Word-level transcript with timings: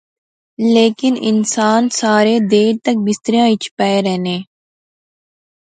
لیکن 0.75 1.13
انسان 1.31 1.83
سارے 1.99 2.35
دیر 2.51 2.71
تک 2.83 2.95
بستریاں 3.05 3.47
اچ 3.53 3.63
پے 3.77 3.91
رہنے 4.05 4.37